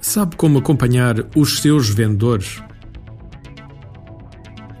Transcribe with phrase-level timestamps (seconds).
[0.00, 2.62] Sabe como acompanhar os seus vendedores?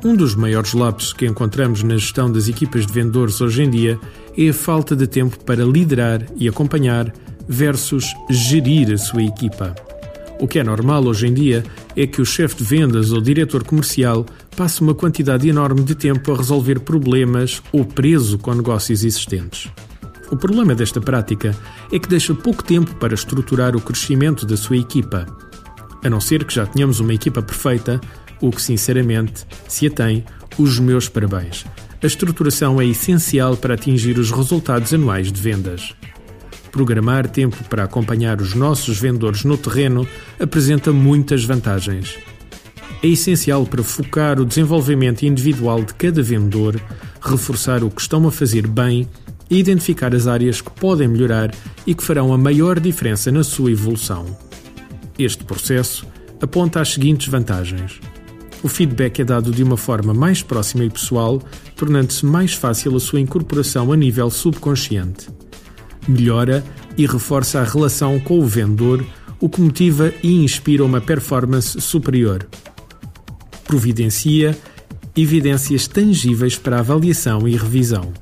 [0.04, 4.00] Um dos maiores lapsos que encontramos na gestão das equipas de vendedores hoje em dia
[4.36, 7.12] é a falta de tempo para liderar e acompanhar
[7.48, 9.74] versus gerir a sua equipa.
[10.40, 11.62] O que é normal hoje em dia
[11.94, 14.26] é que o chefe de vendas ou diretor comercial
[14.56, 19.70] passe uma quantidade enorme de tempo a resolver problemas ou preso com negócios existentes.
[20.32, 21.54] O problema desta prática
[21.92, 25.26] é que deixa pouco tempo para estruturar o crescimento da sua equipa.
[26.02, 28.00] A não ser que já tenhamos uma equipa perfeita,
[28.40, 30.24] o que, sinceramente, se a tem,
[30.56, 31.66] os meus parabéns.
[32.02, 35.94] A estruturação é essencial para atingir os resultados anuais de vendas.
[36.70, 40.08] Programar tempo para acompanhar os nossos vendedores no terreno
[40.40, 42.18] apresenta muitas vantagens.
[43.02, 46.80] É essencial para focar o desenvolvimento individual de cada vendedor,
[47.20, 49.06] reforçar o que estão a fazer bem
[49.52, 51.54] e identificar as áreas que podem melhorar
[51.86, 54.24] e que farão a maior diferença na sua evolução.
[55.18, 56.06] Este processo
[56.40, 58.00] aponta as seguintes vantagens.
[58.62, 61.38] O feedback é dado de uma forma mais próxima e pessoal,
[61.76, 65.28] tornando-se mais fácil a sua incorporação a nível subconsciente.
[66.08, 66.64] Melhora
[66.96, 69.04] e reforça a relação com o vendedor,
[69.38, 72.48] o que motiva e inspira uma performance superior.
[73.64, 74.56] Providencia
[75.14, 78.14] evidências tangíveis para avaliação e revisão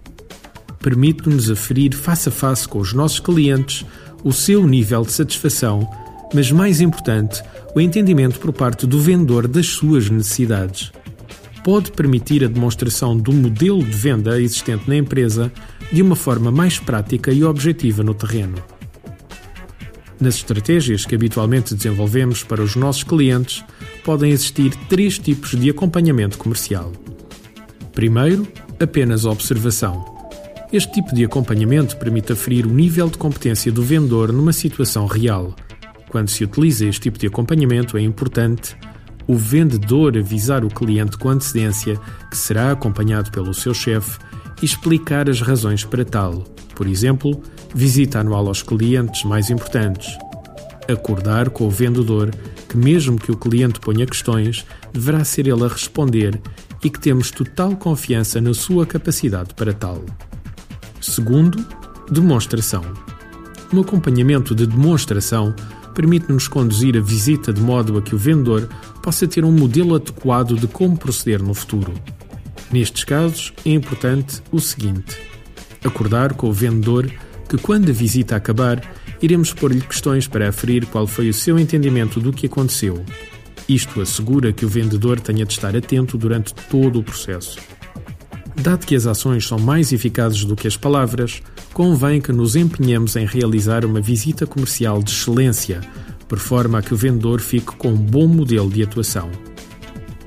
[0.81, 3.85] permite-nos aferir face a face com os nossos clientes
[4.25, 5.89] o seu nível de satisfação,
[6.35, 7.43] mas mais importante,
[7.75, 10.93] o entendimento por parte do vendedor das suas necessidades.
[11.63, 15.53] Pode permitir a demonstração do modelo de venda existente na empresa
[15.93, 18.57] de uma forma mais prática e objetiva no terreno.
[20.21, 23.65] Nas estratégias que habitualmente desenvolvemos para os nossos clientes,
[24.05, 26.93] podem existir três tipos de acompanhamento comercial.
[27.93, 28.47] Primeiro,
[28.79, 30.10] apenas observação.
[30.73, 35.53] Este tipo de acompanhamento permite aferir o nível de competência do vendedor numa situação real.
[36.09, 38.77] Quando se utiliza este tipo de acompanhamento, é importante
[39.27, 41.99] o vendedor avisar o cliente com antecedência
[42.31, 44.21] que será acompanhado pelo seu chefe
[44.63, 46.45] e explicar as razões para tal.
[46.77, 47.43] Por exemplo,
[47.75, 50.17] visita anual aos clientes mais importantes.
[50.89, 52.31] Acordar com o vendedor
[52.69, 56.41] que, mesmo que o cliente ponha questões, deverá ser ele a responder
[56.83, 60.05] e que temos total confiança na sua capacidade para tal.
[61.01, 61.65] Segundo,
[62.11, 62.85] demonstração.
[63.73, 65.55] Um acompanhamento de demonstração
[65.95, 68.69] permite-nos conduzir a visita de modo a que o vendedor
[69.03, 71.93] possa ter um modelo adequado de como proceder no futuro.
[72.71, 75.17] Nestes casos, é importante o seguinte:
[75.85, 77.11] acordar com o vendedor
[77.49, 78.83] que, quando a visita acabar,
[79.23, 83.05] iremos pôr-lhe questões para aferir qual foi o seu entendimento do que aconteceu.
[83.69, 87.59] Isto assegura que o vendedor tenha de estar atento durante todo o processo.
[88.61, 91.41] Dado que as ações são mais eficazes do que as palavras,
[91.73, 95.81] convém que nos empenhemos em realizar uma visita comercial de excelência,
[96.29, 99.31] por forma a que o vendedor fique com um bom modelo de atuação.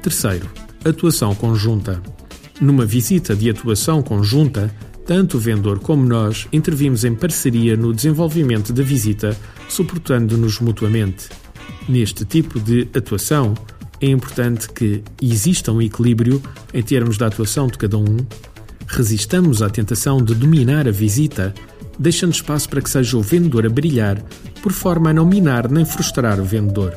[0.02, 0.50] Terceiro,
[0.84, 2.02] atuação conjunta.
[2.60, 4.74] Numa visita de atuação conjunta,
[5.06, 9.38] tanto o vendedor como nós intervimos em parceria no desenvolvimento da visita,
[9.70, 11.30] suportando-nos mutuamente.
[11.88, 13.54] Neste tipo de atuação,
[14.06, 16.41] é importante que exista um equilíbrio
[16.74, 18.18] em termos da atuação de cada um,
[18.86, 21.53] resistamos à tentação de dominar a visita,
[21.97, 24.22] deixando espaço para que seja o vendedor a brilhar,
[24.62, 26.92] por forma a não minar nem frustrar o vendedor.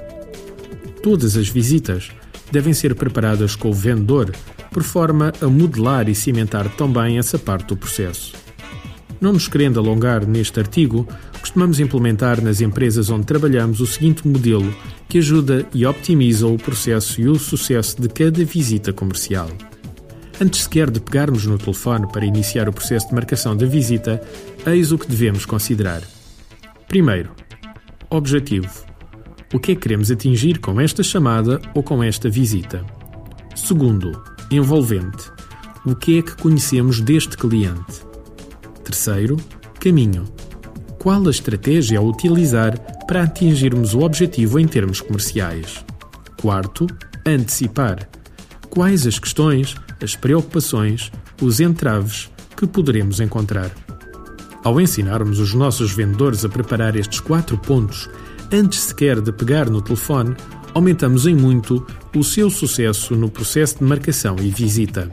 [1.00, 2.10] Todas as visitas
[2.50, 4.32] devem ser preparadas com o vendedor,
[4.72, 8.34] por forma a modelar e cimentar também essa parte do processo.
[9.20, 11.08] Não nos querendo alongar neste artigo,
[11.40, 14.74] costumamos implementar nas empresas onde trabalhamos o seguinte modelo
[15.08, 19.48] que ajuda e optimiza o processo e o sucesso de cada visita comercial.
[20.40, 24.20] Antes sequer de pegarmos no telefone para iniciar o processo de marcação da visita,
[24.66, 26.02] eis o que devemos considerar.
[26.86, 27.30] Primeiro,
[28.10, 28.84] objetivo.
[29.54, 32.84] O que é que queremos atingir com esta chamada ou com esta visita?
[33.54, 35.30] Segundo, envolvente.
[35.86, 38.05] O que é que conhecemos deste cliente?
[38.86, 39.36] Terceiro,
[39.80, 40.22] caminho.
[41.00, 45.84] Qual a estratégia a utilizar para atingirmos o objetivo em termos comerciais?
[46.40, 46.86] Quarto,
[47.26, 48.08] antecipar.
[48.70, 51.10] Quais as questões, as preocupações,
[51.42, 53.72] os entraves que poderemos encontrar?
[54.62, 58.08] Ao ensinarmos os nossos vendedores a preparar estes quatro pontos,
[58.52, 60.36] antes sequer de pegar no telefone,
[60.74, 61.84] aumentamos em muito
[62.14, 65.10] o seu sucesso no processo de marcação e visita.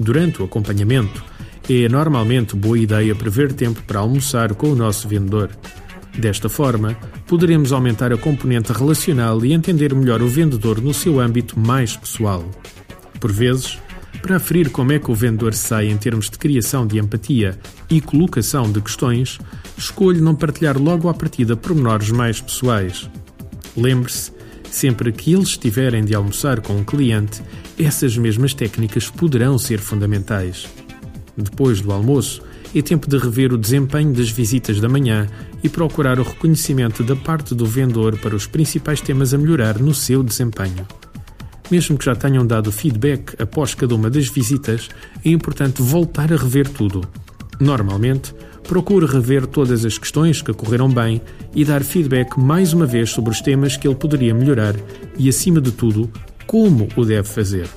[0.00, 1.22] Durante o acompanhamento,
[1.68, 5.50] é normalmente boa ideia prever tempo para almoçar com o nosso vendedor.
[6.18, 11.58] Desta forma, poderemos aumentar a componente relacional e entender melhor o vendedor no seu âmbito
[11.58, 12.44] mais pessoal.
[13.18, 13.78] Por vezes,
[14.22, 17.58] Para aferir como é que o vendedor sai em termos de criação de empatia
[17.90, 19.38] e colocação de questões,
[19.76, 23.10] escolho não partilhar logo à partida pormenores mais pessoais.
[23.76, 24.30] Lembre-se,
[24.70, 27.42] sempre que eles estiverem de almoçar com um cliente,
[27.76, 30.68] essas mesmas técnicas poderão ser fundamentais.
[31.36, 32.42] Depois do almoço,
[32.74, 35.26] é tempo de rever o desempenho das visitas da manhã
[35.62, 39.94] e procurar o reconhecimento da parte do vendedor para os principais temas a melhorar no
[39.94, 40.86] seu desempenho.
[41.70, 44.90] Mesmo que já tenham dado feedback após cada uma das visitas,
[45.24, 47.02] é importante voltar a rever tudo.
[47.58, 48.34] Normalmente,
[48.68, 51.20] procure rever todas as questões que correram bem
[51.54, 54.74] e dar feedback mais uma vez sobre os temas que ele poderia melhorar
[55.16, 56.10] e, acima de tudo,
[56.46, 57.68] como o deve fazer.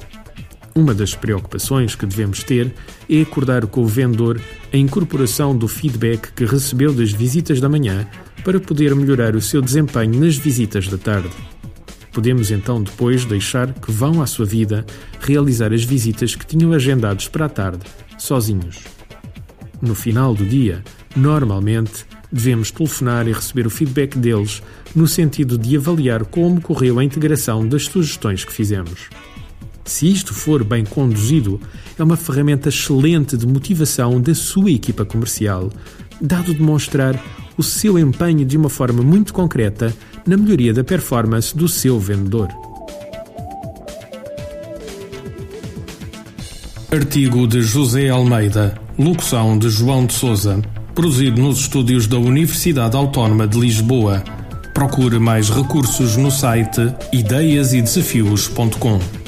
[0.77, 2.75] Uma das preocupações que devemos ter
[3.09, 4.41] é acordar com o vendedor
[4.73, 8.05] a incorporação do feedback que recebeu das visitas da manhã
[8.43, 11.31] para poder melhorar o seu desempenho nas visitas da tarde.
[12.11, 14.85] Podemos então depois deixar que vão à sua vida
[15.21, 17.85] realizar as visitas que tinham agendados para a tarde,
[18.17, 18.83] sozinhos.
[19.81, 20.83] No final do dia,
[21.15, 24.61] normalmente, devemos telefonar e receber o feedback deles
[24.93, 29.07] no sentido de avaliar como correu a integração das sugestões que fizemos.
[29.85, 31.61] Se isto for bem conduzido,
[31.97, 35.71] é uma ferramenta excelente de motivação da sua equipa comercial,
[36.19, 37.23] dado demonstrar
[37.55, 39.95] o seu empenho de uma forma muito concreta
[40.25, 42.49] na melhoria da performance do seu vendedor.
[46.91, 50.61] Artigo de José Almeida, locução de João de Souza,
[50.95, 54.23] produzido nos estúdios da Universidade Autónoma de Lisboa.
[54.73, 56.81] Procure mais recursos no site
[57.13, 59.24] ideiasedesafios.com.